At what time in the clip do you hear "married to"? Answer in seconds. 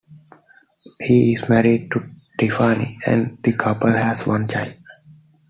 1.47-2.03